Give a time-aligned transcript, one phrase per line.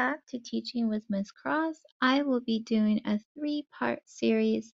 [0.00, 1.76] back to Teaching with Miss Cross.
[2.00, 4.72] I will be doing a three-part series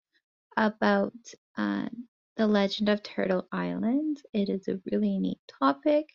[0.57, 1.13] about
[1.57, 1.87] uh,
[2.35, 4.21] the legend of Turtle Island.
[4.33, 6.09] It is a really neat topic,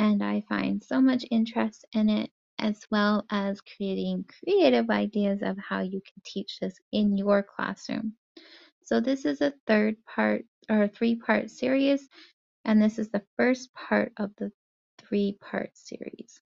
[0.00, 2.28] and I find so much interest in it,
[2.58, 8.14] as well as creating creative ideas of how you can teach this in your classroom.
[8.82, 12.08] So this is a third part or three-part series,
[12.64, 14.50] and this is the first part of the
[14.98, 16.40] three-part series.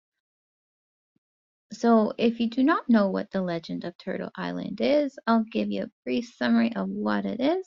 [1.73, 5.71] So if you do not know what the legend of Turtle Island is, I'll give
[5.71, 7.67] you a brief summary of what it is.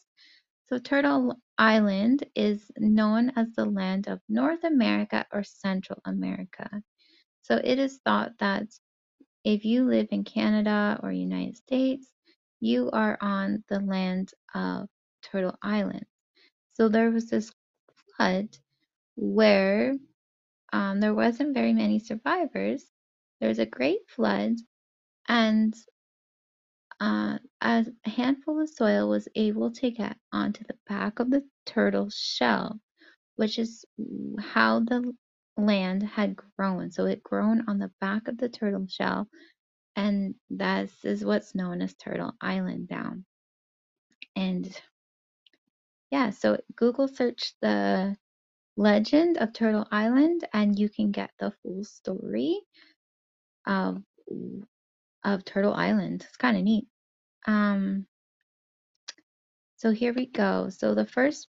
[0.70, 6.82] So Turtle Island is known as the land of North America or Central America.
[7.44, 8.68] So it is thought that
[9.44, 12.08] if you live in Canada or United States,
[12.60, 14.88] you are on the land of
[15.24, 16.06] Turtle Island.
[16.74, 17.52] So there was this
[18.16, 18.50] flood
[19.16, 19.96] where
[20.74, 22.86] um, there wasn't very many survivors.
[23.42, 24.58] There was a great flood,
[25.28, 25.76] and
[27.02, 32.16] uh, a handful of soil was able to get onto the back of the turtle's
[32.16, 32.80] shell,
[33.38, 33.86] which is
[34.40, 35.14] how the
[35.58, 36.92] land had grown.
[36.92, 39.28] So it grown on the back of the turtle shell,
[39.96, 43.16] and this is what's known as Turtle Island now.
[44.36, 44.70] And
[46.12, 48.16] yeah, so Google search the
[48.78, 52.60] legend of Turtle Island, and you can get the full story
[53.66, 54.02] of
[55.24, 56.26] of Turtle Island.
[56.28, 56.88] It's kind of neat.
[57.48, 58.08] Um,
[59.78, 60.70] so here we go.
[60.70, 61.48] So the first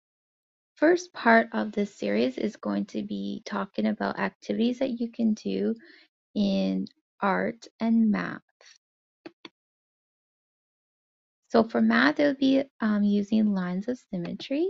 [0.75, 5.33] first part of this series is going to be talking about activities that you can
[5.33, 5.75] do
[6.35, 6.87] in
[7.21, 8.41] art and math.
[11.49, 14.67] So for math, it would be um, using lines of symmetry.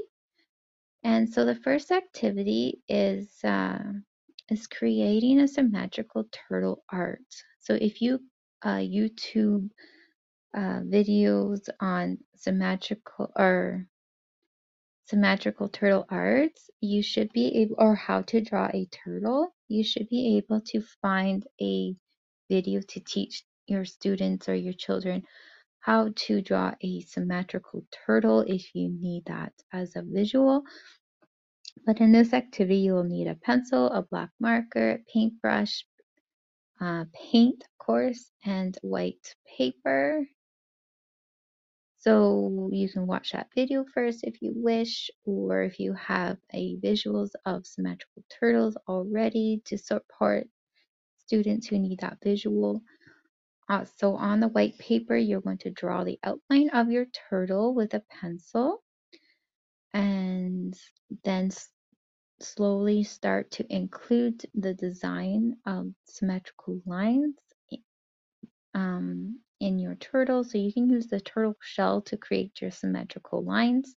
[1.04, 3.80] And so the first activity is uh,
[4.50, 7.26] is creating a symmetrical turtle art.
[7.60, 8.20] So if you
[8.64, 9.70] uh, YouTube
[10.56, 13.88] uh, videos on symmetrical or
[15.06, 20.08] symmetrical turtle arts, you should be able, or how to draw a turtle, you should
[20.10, 21.96] be able to find a
[22.50, 25.24] video to teach your students or your children
[25.80, 30.64] how to draw a symmetrical turtle if you need that as a visual.
[31.86, 35.86] But in this activity, you will need a pencil, a black marker, paintbrush,
[36.80, 40.26] uh, paint, of course, and white paper.
[42.00, 46.78] So you can watch that video first if you wish, or if you have a
[46.78, 50.48] visuals of symmetrical turtles already to support
[51.18, 52.82] students who need that visual.
[53.68, 57.74] Uh, so on the white paper, you're going to draw the outline of your turtle
[57.74, 58.84] with a pencil
[59.96, 60.78] and
[61.24, 61.50] then
[62.42, 67.36] slowly start to include the design of symmetrical lines
[68.74, 70.44] um, in your turtle.
[70.44, 73.96] So you can use the turtle shell to create your symmetrical lines.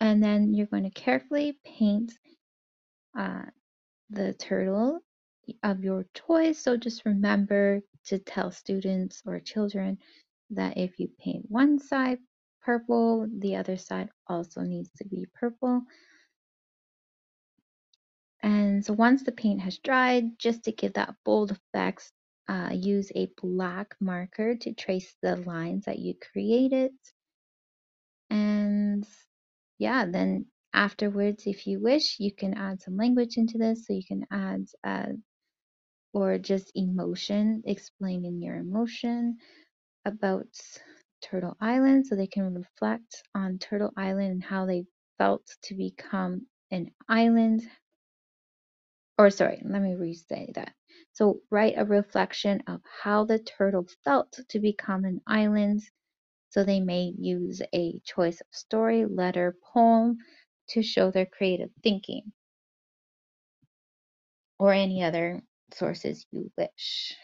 [0.00, 2.12] And then you're going to carefully paint
[3.18, 3.46] uh,
[4.10, 5.00] the turtle
[5.64, 6.62] of your choice.
[6.62, 9.98] So just remember to tell students or children
[10.50, 12.18] that if you paint one side
[12.62, 15.82] purple, the other side also needs to be purple.
[18.42, 22.10] And so once the paint has dried, just to give that bold effect,
[22.48, 26.92] uh, use a black marker to trace the lines that you created.
[28.30, 29.06] And
[29.78, 33.86] yeah, then afterwards, if you wish, you can add some language into this.
[33.86, 35.12] So you can add uh,
[36.12, 39.36] or just emotion, explaining your emotion
[40.04, 40.48] about
[41.22, 44.86] Turtle Island so they can reflect on Turtle Island and how they
[45.18, 47.62] felt to become an island.
[49.18, 50.74] Or sorry, let me re-say that.
[51.12, 55.82] So write a reflection of how the turtle felt to become an island.
[56.50, 60.18] So they may use a choice of story, letter, poem
[60.70, 62.32] to show their creative thinking
[64.58, 65.42] or any other
[65.72, 67.16] sources you wish.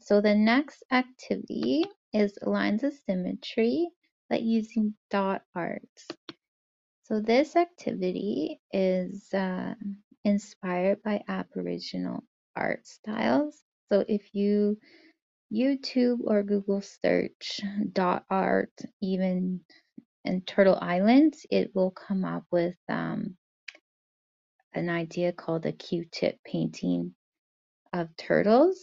[0.00, 3.88] So the next activity is lines of symmetry,
[4.30, 6.06] like using dot arts.
[7.04, 9.74] So this activity is uh,
[10.24, 12.24] inspired by Aboriginal
[12.56, 13.62] art styles.
[13.90, 14.78] So if you
[15.52, 17.60] YouTube or Google search
[17.92, 19.60] dot art, even
[20.24, 23.36] in Turtle Islands, it will come up with um,
[24.74, 27.14] an idea called a Q-tip painting
[27.94, 28.78] of turtles.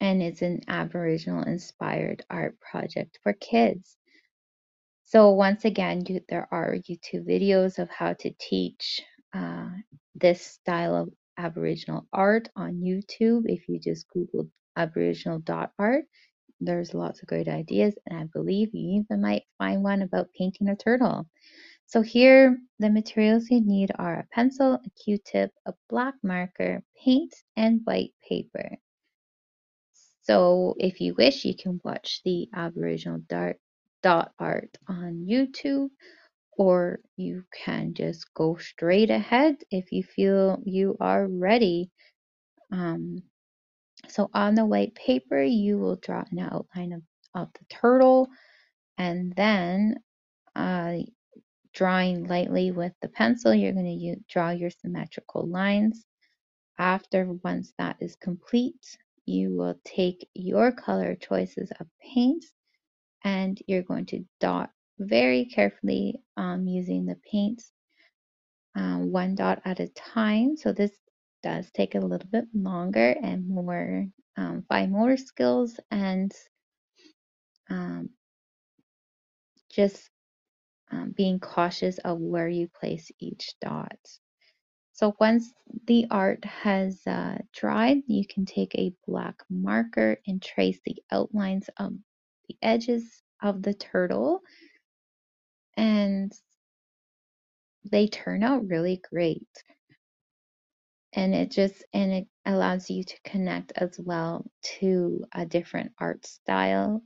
[0.00, 3.96] And it's an Aboriginal inspired art project for kids.
[5.04, 9.00] So once again, you, there are YouTube videos of how to teach
[9.34, 9.70] uh,
[10.14, 11.08] this style of
[11.38, 13.42] Aboriginal art on YouTube.
[13.46, 15.42] If you just Google Aboriginal
[15.78, 16.04] art,
[16.60, 20.68] there's lots of great ideas, and I believe you even might find one about painting
[20.68, 21.26] a turtle.
[21.86, 27.34] So here, the materials you need are a pencil, a Q-tip, a black marker, paint,
[27.56, 28.76] and white paper.
[30.28, 33.20] So if you wish, you can watch the Aboriginal
[34.02, 35.88] dot art on YouTube,
[36.52, 41.90] or you can just go straight ahead if you feel you are ready.
[42.70, 43.22] Um,
[44.08, 47.02] so on the white paper, you will draw an outline of,
[47.34, 48.28] of the turtle,
[48.98, 49.96] and then
[50.54, 50.98] uh,
[51.72, 56.04] drawing lightly with the pencil, you're going to draw your symmetrical lines.
[56.78, 58.98] After once that is complete,
[59.28, 62.44] you will take your color choices of paint
[63.24, 67.62] and you're going to dot very carefully um, using the paint
[68.76, 70.56] um, one dot at a time.
[70.56, 70.92] So this
[71.42, 76.32] does take a little bit longer and more um, fine motor skills and
[77.70, 78.10] um,
[79.70, 80.10] just
[80.90, 83.98] um, being cautious of where you place each dot.
[84.98, 85.54] So once
[85.86, 91.70] the art has uh, dried, you can take a black marker and trace the outlines
[91.76, 91.92] of
[92.48, 94.40] the edges of the turtle
[95.76, 96.32] and
[97.88, 99.46] they turn out really great.
[101.12, 104.50] And it just, and it allows you to connect as well
[104.80, 107.02] to a different art style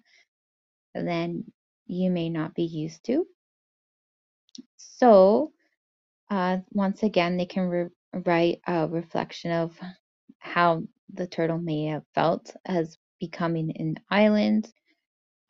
[0.94, 1.44] than
[1.84, 3.26] you may not be used to.
[4.78, 5.52] So
[6.32, 7.90] uh, once again, they can re-
[8.24, 9.78] write a reflection of
[10.38, 10.82] how
[11.12, 14.72] the turtle may have felt as becoming an island,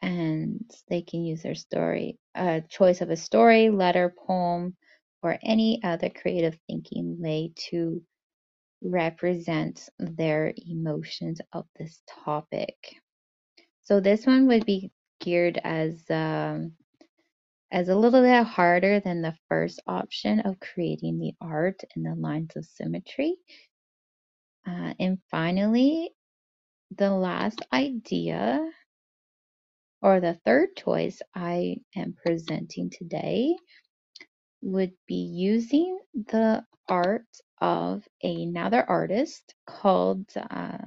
[0.03, 4.77] and they can use their story, a choice of a story, letter, poem,
[5.23, 8.03] or any other creative thinking way to
[8.83, 12.75] represent their emotions of this topic.
[13.85, 14.91] So this one would be
[15.21, 16.73] geared as um,
[17.73, 22.15] as a little bit harder than the first option of creating the art and the
[22.15, 23.37] lines of symmetry.
[24.67, 26.11] Uh, and finally,
[26.97, 28.65] the last idea
[30.03, 33.57] or the third choice I am presenting today
[34.63, 37.27] would be using the art
[37.61, 40.79] of another artist called uh,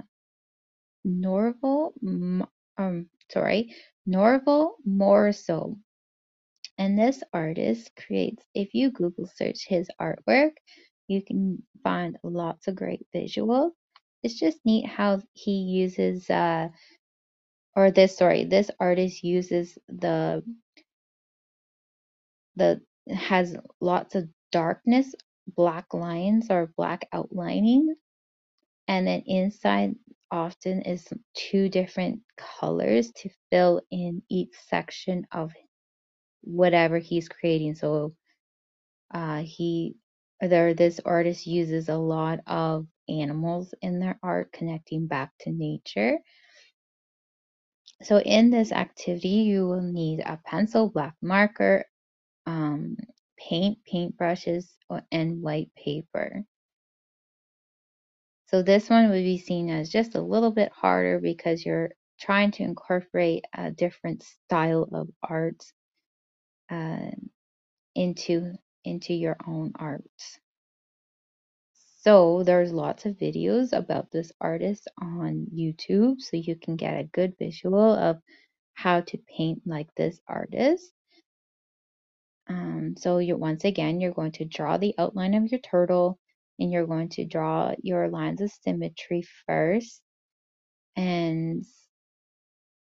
[1.03, 1.93] Norval,
[2.77, 5.77] um, sorry, Norval Morrisseau.
[6.77, 10.51] And this artist creates, if you Google search his artwork,
[11.07, 13.71] you can find lots of great visuals.
[14.23, 16.69] It's just neat how he uses, uh,
[17.75, 20.43] or this, sorry, this artist uses the,
[22.55, 22.81] the,
[23.13, 25.13] has lots of darkness,
[25.55, 27.95] black lines or black outlining.
[28.87, 29.95] And then inside
[30.31, 35.53] often is two different colors to fill in each section of
[36.45, 37.75] whatever he's creating.
[37.75, 38.15] So
[39.13, 39.95] uh, he
[40.41, 46.19] there this artist uses a lot of animals in their art, connecting back to nature.
[48.03, 51.85] So in this activity, you will need a pencil, black marker,
[52.45, 52.97] um,
[53.37, 54.75] paint, paint brushes,
[55.11, 56.43] and white paper.
[58.47, 62.51] So this one would be seen as just a little bit harder because you're trying
[62.51, 65.63] to incorporate a different style of art
[66.69, 67.11] uh,
[67.95, 68.53] into
[68.83, 70.03] into your own art.
[72.01, 77.09] So there's lots of videos about this artist on YouTube, so you can get a
[77.11, 78.17] good visual of
[78.75, 80.91] how to paint like this artist.
[82.47, 86.19] Um, so you're once again, you're going to draw the outline of your turtle,
[86.59, 89.99] and you're going to draw your lines of symmetry first,
[90.95, 91.65] and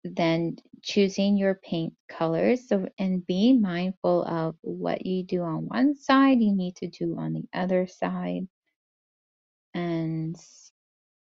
[0.03, 2.67] then choosing your paint colors.
[2.67, 7.17] So and being mindful of what you do on one side, you need to do
[7.17, 8.47] on the other side
[9.73, 10.35] and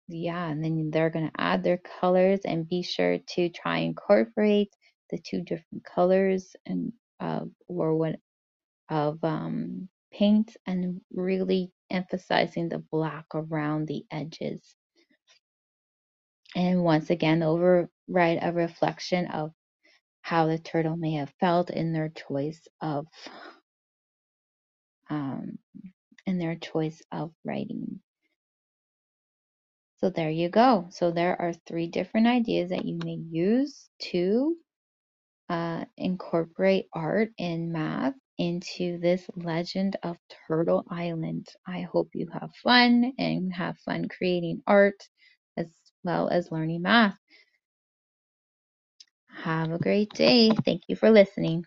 [0.09, 3.89] yeah, and then they're going to add their colors and be sure to try and
[3.89, 4.75] incorporate
[5.11, 8.17] the two different colors and uh, or what
[8.91, 14.61] of um, paint and really emphasizing the black around the edges.
[16.55, 17.43] And once again,
[18.13, 19.53] override a reflection of
[20.23, 23.07] how the turtle may have felt in their choice of
[25.11, 25.59] um,
[26.27, 28.01] in their choice of writing.
[29.99, 30.89] So there you go.
[30.91, 34.57] So there are three different ideas that you may use to
[35.51, 41.49] uh, incorporate art in math into this legend of Turtle Island.
[41.69, 45.03] I hope you have fun and have fun creating art
[45.57, 45.69] as
[46.05, 47.17] well as learning math.
[49.43, 50.51] Have a great day.
[50.65, 51.67] Thank you for listening.